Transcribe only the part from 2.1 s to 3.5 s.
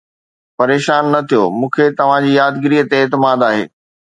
جي يادگيري تي اعتماد